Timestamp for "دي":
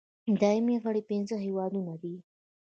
2.01-2.15